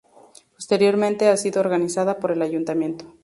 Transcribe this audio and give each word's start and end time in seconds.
Posteriormente 0.55 1.27
ha 1.29 1.37
sido 1.37 1.59
organizada 1.61 2.17
por 2.17 2.31
el 2.31 2.41
ayuntamiento. 2.41 3.13